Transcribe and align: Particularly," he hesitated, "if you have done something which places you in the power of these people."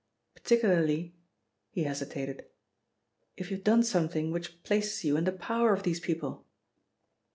Particularly," 0.33 1.13
he 1.69 1.83
hesitated, 1.83 2.47
"if 3.37 3.51
you 3.51 3.57
have 3.57 3.63
done 3.63 3.83
something 3.83 4.31
which 4.31 4.63
places 4.63 5.03
you 5.03 5.15
in 5.15 5.25
the 5.25 5.31
power 5.31 5.73
of 5.75 5.83
these 5.83 5.99
people." 5.99 6.43